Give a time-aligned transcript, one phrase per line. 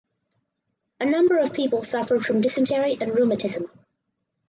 [0.99, 3.69] A number of people suffered from dysentery and rheumatism.